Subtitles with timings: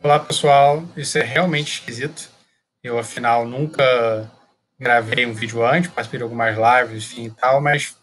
[0.00, 0.84] Olá, pessoal.
[0.96, 2.30] Isso é realmente esquisito.
[2.84, 4.30] Eu, afinal, nunca
[4.78, 7.96] gravei um vídeo antes, participei de algumas lives, enfim e tal, mas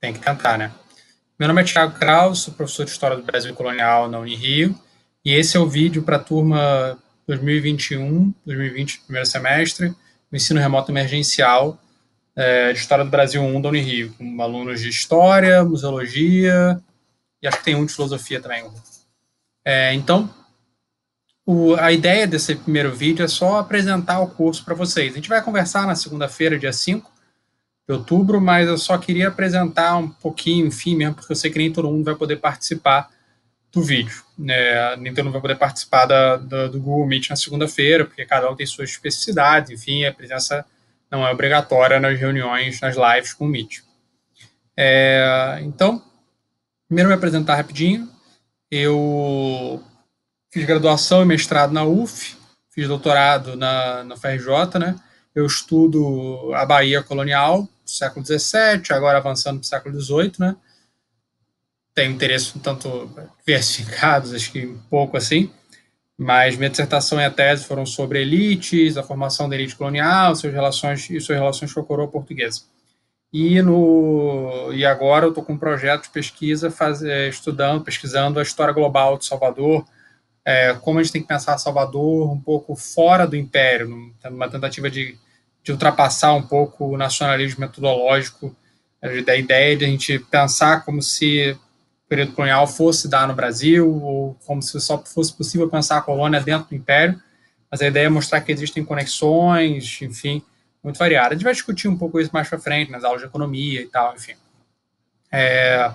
[0.00, 0.72] tem que tentar, né?
[1.38, 4.74] Meu nome é Thiago Kraus, sou professor de História do Brasil Colonial na Unirio,
[5.22, 10.90] e esse é o vídeo para a turma 2021, 2020, primeiro semestre, do ensino remoto
[10.90, 11.78] emergencial
[12.34, 16.80] é, de História do Brasil 1 da Unirio, com alunos de História, Museologia,
[17.42, 18.64] e acho que tem um de Filosofia também.
[19.62, 20.34] É, então,
[21.46, 25.12] o, a ideia desse primeiro vídeo é só apresentar o curso para vocês.
[25.12, 27.08] A gente vai conversar na segunda-feira, dia 5
[27.88, 31.58] de outubro, mas eu só queria apresentar um pouquinho, enfim, mesmo, porque eu sei que
[31.58, 33.08] nem todo mundo vai poder participar
[33.70, 34.24] do vídeo.
[34.36, 34.96] Né?
[34.96, 38.50] Nem todo mundo vai poder participar da, da, do Google Meet na segunda-feira, porque cada
[38.50, 40.66] um tem suas especificidades, enfim, a presença
[41.08, 43.82] não é obrigatória nas reuniões, nas lives com o Meet.
[44.76, 46.02] É, então,
[46.88, 48.08] primeiro me apresentar rapidinho.
[48.68, 49.80] Eu
[50.50, 52.36] fiz graduação e mestrado na UF,
[52.70, 54.96] fiz doutorado na, na FRJ, né?
[55.34, 60.56] Eu estudo a Bahia colonial, século XVII, agora avançando para o século XVIII, né?
[61.94, 65.50] Tenho interesse um tanto diversificados, acho que um pouco assim,
[66.18, 70.52] mas minha dissertação e a tese foram sobre elites, a formação da elite colonial, suas
[70.52, 72.62] relações e suas relações com a coroa portuguesa.
[73.32, 78.38] E, no, e agora eu estou com um projeto de pesquisa faz, é, estudando, pesquisando
[78.38, 79.84] a história global de Salvador,
[80.46, 84.88] é, como a gente tem que pensar Salvador um pouco fora do Império, numa tentativa
[84.88, 85.18] de,
[85.60, 88.54] de ultrapassar um pouco o nacionalismo metodológico,
[89.02, 93.34] é, da ideia de a gente pensar como se o período colonial fosse dar no
[93.34, 97.20] Brasil, ou como se só fosse possível pensar a colônia dentro do Império,
[97.68, 100.40] mas a ideia é mostrar que existem conexões, enfim,
[100.80, 101.32] muito variadas.
[101.32, 103.86] A gente vai discutir um pouco isso mais para frente, nas aulas de economia e
[103.86, 104.34] tal, enfim.
[105.32, 105.90] É,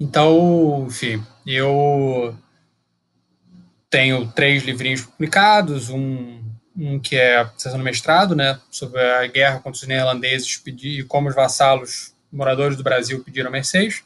[0.00, 2.34] então, enfim, eu
[3.90, 6.40] tenho três livrinhos publicados, um,
[6.76, 11.02] um que é a sessão do mestrado, né, sobre a guerra contra os neerlandeses e
[11.02, 14.04] como os vassalos moradores do Brasil pediram mercês,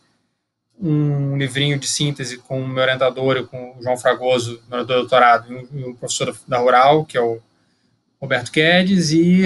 [0.80, 5.84] um livrinho de síntese com o meu orientador, com o João Fragoso, meu doutorado, e
[5.84, 7.40] um professor da Rural, que é o
[8.20, 9.42] Roberto Guedes, e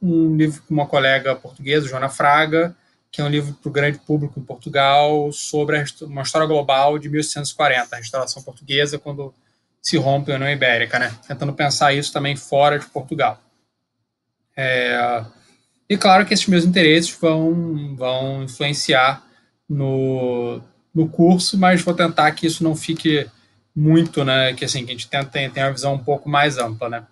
[0.00, 2.76] um livro com uma colega portuguesa, Joana Fraga,
[3.10, 7.08] que é um livro para o grande público em Portugal sobre uma história global de
[7.08, 9.34] 1840, a restauração portuguesa, quando
[9.82, 11.12] se rompe a União Ibérica, né?
[11.26, 13.40] Tentando pensar isso também fora de Portugal.
[14.56, 15.24] É,
[15.88, 19.24] e claro que esses meus interesses vão, vão influenciar
[19.68, 20.60] no,
[20.94, 23.26] no curso, mas vou tentar que isso não fique
[23.74, 24.52] muito, né?
[24.54, 27.06] Que assim, que a gente tenta, tem, uma visão um pouco mais ampla, né?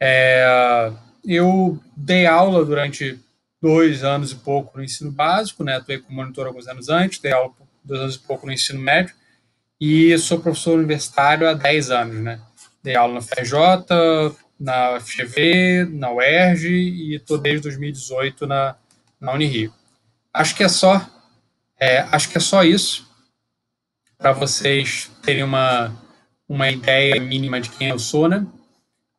[0.00, 0.92] É,
[1.24, 3.18] eu dei aula durante
[3.60, 5.76] dois anos e pouco no ensino básico, né?
[5.76, 7.52] Atuei como monitor alguns anos antes, dei aula
[7.84, 9.14] dois anos e pouco no ensino médio
[9.84, 12.40] e sou professor universitário há 10 anos, né?
[12.84, 18.76] Dei aula na FJ, na FGV, na UERJ e estou desde 2018 na,
[19.20, 19.74] na Unirio.
[20.32, 21.04] Acho que é só,
[21.80, 23.10] é, acho que é só isso
[24.16, 25.92] para vocês terem uma,
[26.48, 28.46] uma ideia mínima de quem eu sou, né?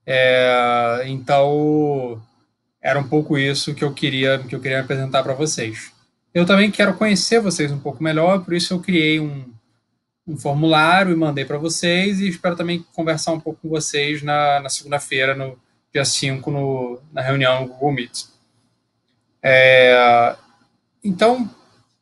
[0.05, 2.23] É, então
[2.81, 5.91] era um pouco isso que eu queria que eu queria apresentar para vocês.
[6.33, 9.52] Eu também quero conhecer vocês um pouco melhor, por isso eu criei um,
[10.27, 14.59] um formulário e mandei para vocês e espero também conversar um pouco com vocês na,
[14.61, 15.57] na segunda-feira, no
[15.91, 18.25] dia 5, no, na reunião no Google Meet.
[19.41, 20.35] É,
[21.03, 21.49] então,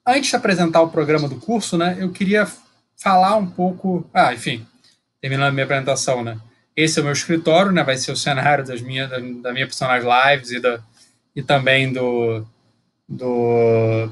[0.05, 2.47] antes de apresentar o programa do curso, né, eu queria
[2.95, 4.07] falar um pouco.
[4.13, 4.65] Ah, enfim,
[5.19, 6.39] terminando a minha apresentação, né?
[6.75, 7.83] Esse é o meu escritório, né?
[7.83, 10.79] Vai ser o cenário das minhas, da, da minha personagem lives e, da,
[11.35, 12.45] e também do,
[13.09, 14.09] do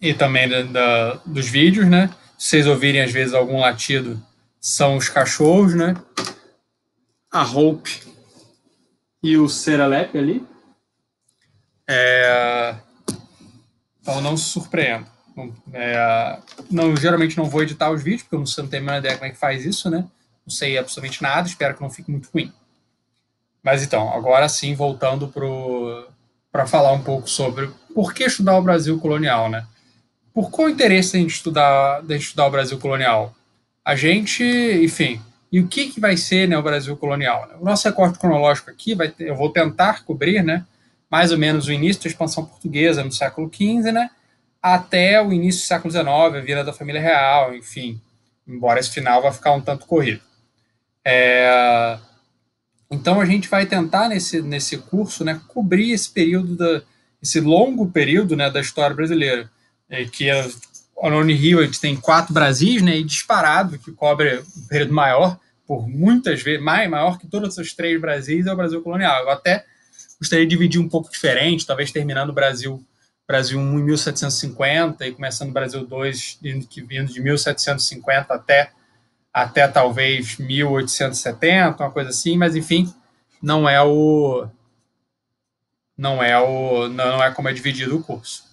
[0.00, 2.10] e também da, da, dos vídeos, né?
[2.38, 4.22] Vocês ouvirem às vezes algum latido,
[4.60, 5.96] são os cachorros, né?
[7.32, 8.00] A Hope
[9.20, 10.46] e o Seralep ali.
[11.88, 12.76] É...
[14.00, 15.06] Então não se surpreenda.
[15.72, 16.38] É...
[16.70, 18.98] Não, geralmente não vou editar os vídeos, porque eu não, sei, não tenho a menor
[18.98, 20.06] ideia como é que faz isso, né?
[20.46, 22.52] Não sei absolutamente nada, espero que não fique muito ruim.
[23.62, 25.28] Mas então, agora sim, voltando
[26.52, 29.66] para falar um pouco sobre por que estudar o Brasil colonial, né?
[30.38, 33.34] Por qual interesse a gente estudar, de estudar o Brasil colonial?
[33.84, 35.20] A gente, enfim,
[35.50, 37.50] e o que, que vai ser né, o Brasil colonial?
[37.60, 40.64] O nosso recorte cronológico aqui, vai ter, eu vou tentar cobrir, né,
[41.10, 44.10] mais ou menos o início da expansão portuguesa no século XV, né,
[44.62, 48.00] até o início do século XIX, a vida da família real, enfim,
[48.46, 50.20] embora esse final vá ficar um tanto corrido.
[51.04, 51.98] É,
[52.88, 56.80] então a gente vai tentar nesse, nesse curso, né, cobrir esse período da,
[57.20, 59.50] esse longo período, né, da história brasileira
[59.88, 64.92] é, que é, a gente tem quatro Brasis, né, e disparado, que cobre um período
[64.92, 69.22] maior, por muitas vezes, mais, maior que todos os três Brasis, é o Brasil colonial.
[69.22, 69.64] Eu até
[70.18, 72.84] gostaria de dividir um pouco diferente, talvez terminando o Brasil
[73.28, 78.70] Brasil 1 em 1750 e começando o Brasil 2 vindo de 1750 até
[79.30, 82.92] até talvez 1870, uma coisa assim, mas enfim,
[83.42, 84.48] não é o
[85.96, 88.44] não é o não é como é dividido o curso.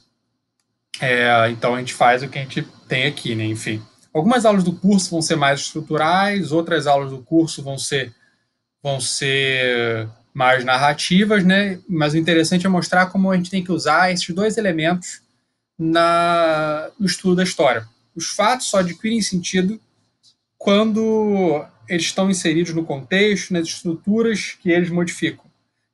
[1.02, 3.46] É, então a gente faz o que a gente tem aqui, né?
[3.46, 3.82] Enfim,
[4.14, 8.14] algumas aulas do curso vão ser mais estruturais, outras aulas do curso vão ser
[8.82, 11.80] vão ser mais narrativas, né?
[11.90, 15.22] Mas o interessante é mostrar como a gente tem que usar esses dois elementos
[15.78, 17.88] na, no estudo da história.
[18.16, 19.80] Os fatos só adquirem sentido
[20.58, 25.46] quando eles estão inseridos no contexto, nas estruturas que eles modificam.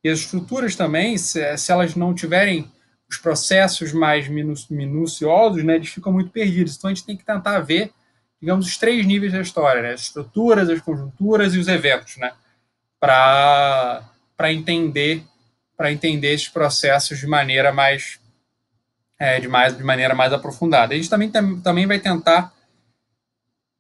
[0.04, 2.70] E as estruturas também, se, se elas não tiverem
[3.12, 6.78] os processos mais minuciosos, né, eles ficam muito perdidos.
[6.78, 7.92] Então a gente tem que tentar ver,
[8.40, 12.32] digamos, os três níveis da história, né, as estruturas, as conjunturas e os eventos, né,
[13.00, 15.24] para para entender
[15.78, 18.20] para entender esses processos de maneira mais
[19.20, 20.94] é, de mais de maneira mais aprofundada.
[20.94, 21.30] A gente também
[21.62, 22.54] também vai tentar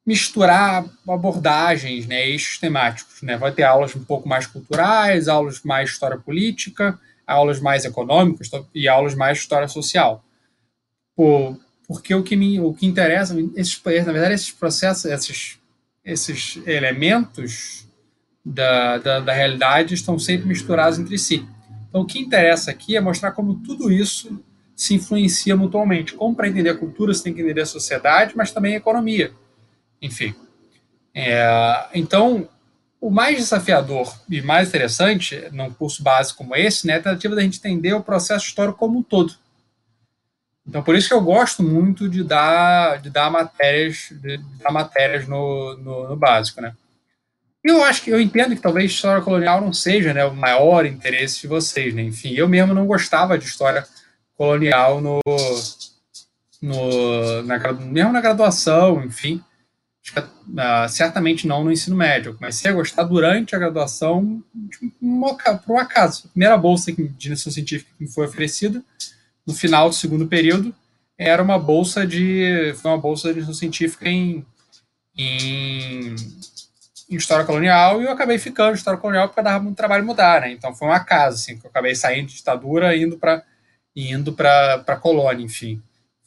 [0.05, 3.21] misturar abordagens, né, eixos temáticos.
[3.21, 3.37] Né?
[3.37, 6.99] Vai ter aulas um pouco mais culturais, aulas mais história política,
[7.31, 10.23] aulas mais econômicas e aulas mais história social.
[11.15, 15.59] Por, porque o que me o que interessa, esses, na verdade, esses processos, esses,
[16.03, 17.87] esses elementos
[18.43, 21.45] da, da, da realidade estão sempre misturados entre si.
[21.89, 24.43] Então, o que interessa aqui é mostrar como tudo isso
[24.75, 26.13] se influencia mutuamente.
[26.13, 29.33] Como para entender a cultura, você tem que entender a sociedade, mas também a economia
[30.01, 30.33] enfim.
[31.13, 32.49] É, então,
[33.01, 37.35] o mais desafiador e mais interessante num curso básico como esse né, é a tentativa
[37.35, 39.33] da gente entender o processo histórico como um todo.
[40.65, 45.27] Então, por isso que eu gosto muito de dar, de dar matérias, de dar matérias
[45.27, 46.73] no, no, no básico, né?
[47.63, 51.41] Eu acho que eu entendo que talvez história colonial não seja né, o maior interesse
[51.41, 52.03] de vocês, né?
[52.03, 53.85] Enfim, eu mesmo não gostava de história
[54.37, 55.19] colonial no,
[56.61, 59.43] no na, mesmo na graduação, enfim.
[60.17, 62.31] Uh, certamente não no ensino médio.
[62.31, 64.43] Eu comecei a gostar durante a graduação,
[64.99, 66.23] por um acaso.
[66.25, 68.83] A primeira bolsa de iniciação científica que me foi oferecida,
[69.47, 70.75] no final do segundo período,
[71.17, 72.73] era uma bolsa de.
[72.81, 74.45] Foi uma bolsa de iniciação científica em,
[75.17, 76.15] em,
[77.09, 80.41] em História Colonial, e eu acabei ficando em História Colonial porque dava muito trabalho mudar,
[80.41, 80.51] né?
[80.51, 83.43] Então foi um acaso, assim, que eu acabei saindo de ditadura indo para
[83.95, 85.81] indo para colônia, enfim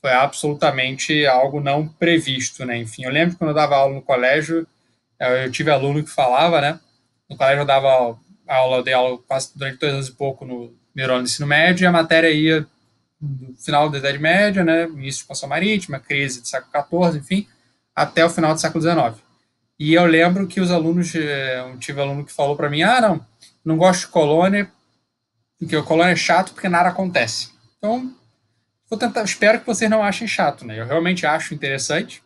[0.04, 2.76] foi absolutamente algo não previsto, né?
[2.76, 4.66] Enfim, eu lembro quando eu dava aula no colégio,
[5.18, 6.78] eu tive aluno que falava, né?
[7.26, 8.14] No colégio eu dava
[8.46, 9.18] aula, eu dei aula
[9.56, 12.66] durante dois anos e pouco no primeiro ano do ensino médio, e a matéria ia
[13.18, 14.82] do final da Idade Média, né?
[14.82, 17.48] Início de expansão marítima, crise do século XIV, enfim,
[17.96, 19.24] até o final do século XIX.
[19.78, 23.00] E eu lembro que os alunos, eh, eu tive aluno que falou para mim, ah,
[23.00, 23.26] não,
[23.64, 24.70] não gosto de colônia,
[25.58, 27.54] porque a colônia é chato porque nada acontece.
[27.78, 28.14] Então,
[28.94, 30.78] Vou tentar, espero que vocês não achem chato, né?
[30.78, 32.22] Eu realmente acho interessante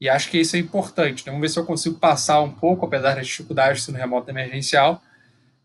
[0.00, 1.20] e acho que isso é importante.
[1.20, 5.02] Então, vamos ver se eu consigo passar um pouco, apesar das dificuldades no remoto emergencial,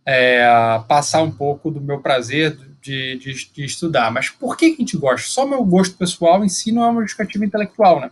[0.06, 0.46] é,
[0.90, 4.12] passar um pouco do meu prazer de, de, de, estudar.
[4.12, 5.26] Mas por que a gente gosta?
[5.26, 8.12] Só meu gosto pessoal em si não é uma justificativa intelectual, né?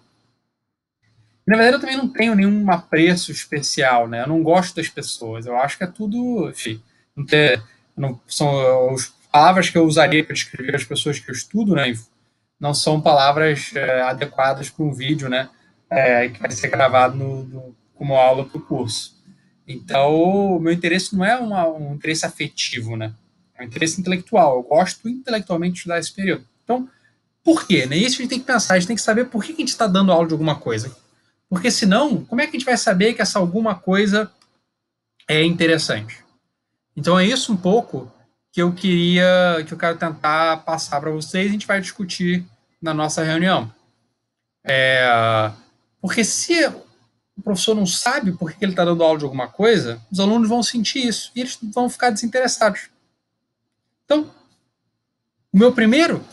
[1.45, 4.23] Na verdade, eu também não tenho nenhum apreço especial, né?
[4.23, 5.45] Eu não gosto das pessoas.
[5.45, 6.81] Eu acho que é tudo, enfim,
[7.17, 7.61] não ter,
[7.97, 11.93] não, são as palavras que eu usaria para descrever as pessoas que eu estudo, né?
[12.63, 15.49] Não são palavras é, adequadas para um vídeo, né?
[15.89, 19.21] É, que vai ser gravado no, no, como aula para o curso.
[19.67, 23.13] Então, o meu interesse não é uma, um interesse afetivo, né?
[23.53, 24.55] É um interesse intelectual.
[24.55, 26.47] Eu gosto intelectualmente de estudar esse período.
[26.63, 26.87] Então,
[27.43, 27.85] por quê?
[27.85, 27.97] Né?
[27.97, 29.67] Isso a gente tem que pensar, a gente tem que saber por que a gente
[29.67, 30.95] está dando aula de alguma coisa.
[31.49, 34.31] Porque senão, como é que a gente vai saber que essa alguma coisa
[35.27, 36.23] é interessante?
[36.95, 38.09] Então é isso um pouco
[38.53, 41.49] que eu queria, que eu quero tentar passar para vocês.
[41.49, 42.45] A gente vai discutir
[42.83, 43.73] na nossa reunião.
[44.63, 45.49] É,
[46.01, 50.01] porque se o professor não sabe por que ele está dando aula de alguma coisa,
[50.11, 52.89] os alunos vão sentir isso e eles vão ficar desinteressados.
[54.03, 54.29] Então,
[55.51, 56.23] o meu primeiro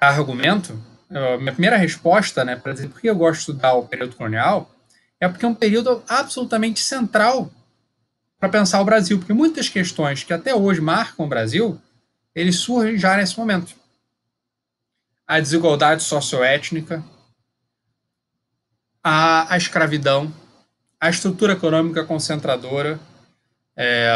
[0.00, 0.76] argumento,
[1.10, 4.16] a minha primeira resposta, né, para dizer por que eu gosto de estudar o período
[4.16, 4.70] colonial,
[5.20, 7.50] é porque é um período absolutamente central
[8.40, 11.78] para pensar o Brasil, porque muitas questões que até hoje marcam o Brasil,
[12.34, 13.81] eles surgem já nesse momento
[15.32, 17.02] a desigualdade socioétnica,
[19.02, 20.30] a, a escravidão,
[21.00, 23.00] a estrutura econômica concentradora,
[23.74, 24.10] é,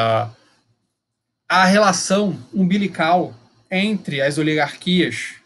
[1.49, 3.35] a relação umbilical
[3.70, 5.37] entre as oligarquias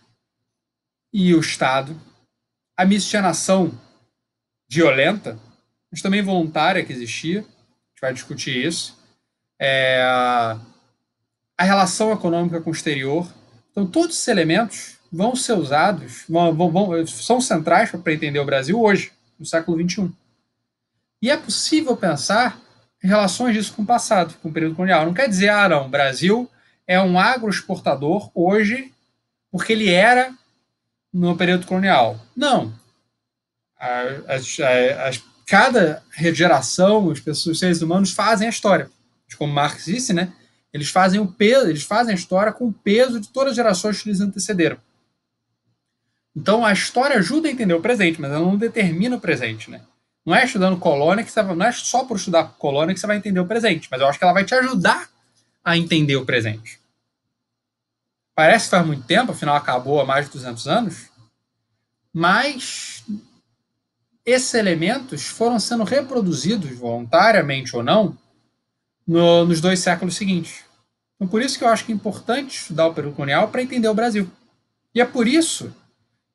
[1.12, 1.96] e o Estado,
[2.76, 3.72] a miscigenação
[4.68, 5.38] violenta
[5.88, 7.40] mas também voluntária que existia.
[7.40, 8.98] A gente vai discutir isso.
[9.56, 13.32] É, a relação econômica com o exterior.
[13.70, 18.80] Então, todos esses elementos vão ser usados, vão, vão, são centrais para entender o Brasil
[18.80, 20.10] hoje, no século XXI.
[21.22, 22.60] E é possível pensar
[23.02, 25.04] em relações disso com o passado, com o período colonial.
[25.04, 26.48] Não quer dizer, ah, não, o Brasil
[26.86, 28.92] é um agroexportador hoje
[29.50, 30.32] porque ele era
[31.12, 32.18] no período colonial.
[32.36, 32.72] Não.
[33.78, 38.90] As, as, cada geração, os seres humanos fazem a história.
[39.36, 40.32] Como Marx disse, né?
[40.72, 44.02] Eles fazem o peso, eles fazem a história com o peso de todas as gerações
[44.02, 44.78] que lhes antecederam.
[46.34, 49.82] Então a história ajuda a entender o presente, mas ela não determina o presente, né?
[50.25, 53.06] Não é estudando colônia que você vai, não é só por estudar colônia que você
[53.06, 55.08] vai entender o presente, mas eu acho que ela vai te ajudar
[55.64, 56.78] a entender o presente.
[58.34, 61.10] Parece que faz muito tempo, afinal acabou há mais de 200 anos,
[62.12, 63.04] mas
[64.25, 68.16] esses elementos foram sendo reproduzidos voluntariamente ou não
[69.06, 70.64] no, nos dois séculos seguintes.
[71.16, 73.88] Então, por isso que eu acho que é importante estudar o período colonial para entender
[73.88, 74.30] o Brasil.
[74.94, 75.75] E é por isso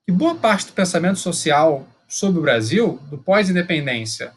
[0.06, 4.34] que boa parte do pensamento social sobre o Brasil, do pós-independência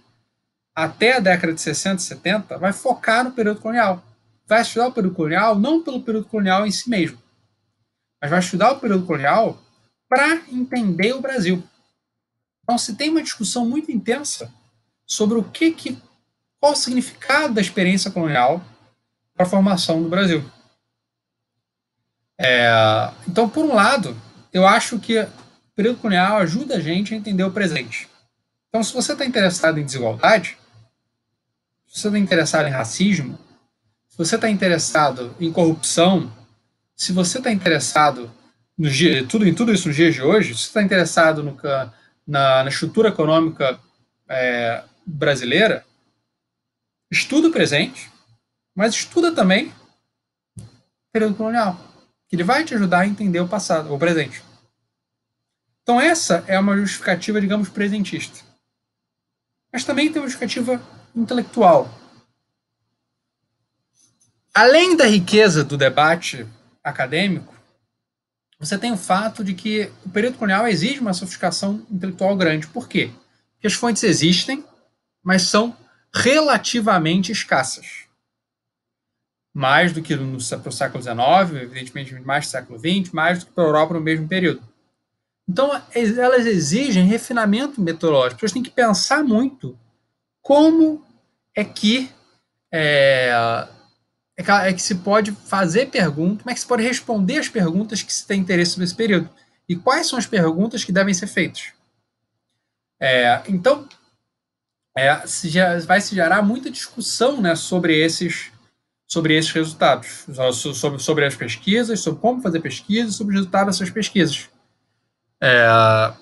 [0.75, 4.03] até a década de 60 e 70, vai focar no período colonial.
[4.47, 7.19] Vai estudar o período colonial não pelo período colonial em si mesmo,
[8.21, 9.59] mas vai estudar o período colonial
[10.09, 11.63] para entender o Brasil.
[12.63, 14.53] Então, se tem uma discussão muito intensa
[15.07, 15.99] sobre o que, que
[16.61, 18.63] qual o significado da experiência colonial
[19.35, 20.45] para a formação do Brasil.
[22.39, 22.71] É,
[23.27, 24.17] então, por um lado,
[24.53, 25.27] eu acho que
[25.79, 28.09] período colonial ajuda a gente a entender o presente.
[28.69, 30.59] Então, se você está interessado em desigualdade,
[31.87, 33.39] se você está interessado em racismo,
[34.09, 36.33] se você está interessado em corrupção,
[36.97, 38.29] se você está interessado
[38.77, 38.89] no
[39.29, 41.57] tudo, em tudo isso nos dias de hoje, se você está interessado no,
[42.27, 43.79] na, na, estrutura econômica
[44.29, 45.87] é, brasileira,
[47.09, 48.11] estuda o presente,
[48.75, 49.73] mas estuda também
[50.59, 50.65] o
[51.13, 51.81] período colonial,
[52.29, 54.48] que ele vai te ajudar a entender o passado, o presente.
[55.88, 58.45] Então, essa é uma justificativa, digamos, presentista.
[59.73, 60.83] Mas também tem uma justificativa
[61.16, 61.88] intelectual.
[64.52, 66.47] Além da riqueza do debate
[66.85, 67.54] acadêmico,
[68.59, 72.66] você tem o fato de que o período colonial exige uma sofisticação intelectual grande.
[72.66, 73.11] Por quê?
[73.54, 74.62] Porque as fontes existem,
[75.23, 75.75] mas são
[76.12, 78.04] relativamente escassas.
[79.54, 83.47] Mais do que no, para o século XIX, evidentemente mais do século XX, mais do
[83.47, 84.68] que para a Europa no mesmo período.
[85.49, 88.35] Então, elas exigem refinamento metodológico.
[88.35, 89.78] As pessoas têm que pensar muito
[90.43, 91.02] como
[91.57, 92.11] é que,
[92.71, 93.33] é,
[94.37, 98.02] é, que, é se pode fazer perguntas, como é que se pode responder as perguntas
[98.02, 99.31] que se tem interesse nesse período.
[99.67, 101.73] E quais são as perguntas que devem ser feitas.
[103.00, 103.88] É, então,
[104.95, 105.50] é, se,
[105.87, 108.50] vai se gerar muita discussão né, sobre, esses,
[109.07, 110.26] sobre esses resultados,
[110.75, 114.50] sobre, sobre as pesquisas, sobre como fazer pesquisa, sobre os resultados dessas pesquisas.
[115.40, 115.66] É,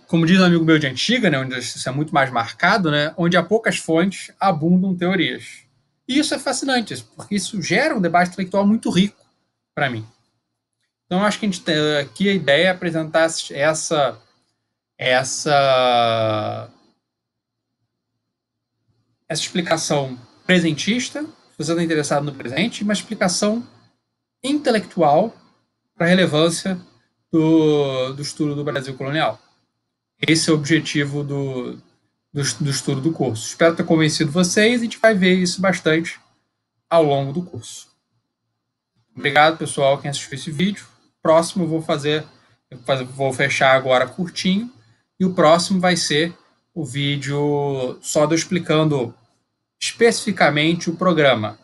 [0.07, 3.15] como diz um amigo meu de antiga, né, onde isso é muito mais marcado, né,
[3.17, 5.65] onde há poucas fontes abundam teorias.
[6.07, 9.25] E isso é fascinante, porque isso gera um debate intelectual muito rico
[9.75, 10.07] para mim.
[11.07, 14.21] Então, acho que a gente tem, aqui a ideia é apresentar essa
[14.99, 16.71] essa
[19.29, 23.67] essa explicação presentista, se você está interessado no presente, uma explicação
[24.43, 25.35] intelectual
[25.95, 26.79] para a relevância
[27.37, 29.39] do, do estudo do Brasil colonial.
[30.27, 31.73] Esse é o objetivo do,
[32.33, 33.49] do, do estudo do curso.
[33.49, 36.19] Espero ter convencido vocês e a gente vai ver isso bastante
[36.89, 37.89] ao longo do curso.
[39.15, 40.87] Obrigado, pessoal, quem assistiu esse vídeo.
[41.23, 42.25] Próximo eu vou fazer,
[43.11, 44.73] vou fechar agora curtinho,
[45.19, 46.35] e o próximo vai ser
[46.75, 49.15] o vídeo só do explicando
[49.81, 51.59] especificamente o programa,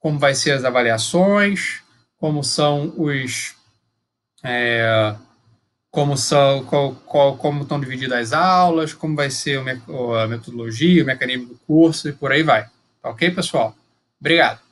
[0.00, 1.82] como vai ser as avaliações,
[2.16, 3.57] como são os
[4.44, 5.14] é,
[5.90, 11.06] como são, qual, qual, como estão divididas as aulas, como vai ser a metodologia, o
[11.06, 12.64] mecanismo do curso e por aí vai.
[13.02, 13.74] Tá ok, pessoal?
[14.20, 14.67] Obrigado.